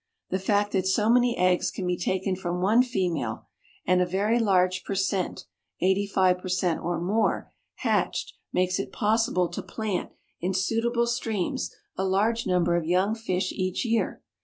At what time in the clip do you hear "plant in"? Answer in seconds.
9.61-10.55